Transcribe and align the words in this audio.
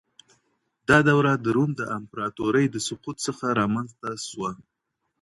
دا 0.89 0.97
دوره 1.09 1.31
د 1.43 1.45
روم 1.55 1.71
د 1.79 1.81
امپراطورۍ 1.97 2.65
د 2.71 2.77
سقوط 2.87 3.17
څخه 3.27 3.45
رامنځته 3.59 4.09
سوه. 4.29 4.51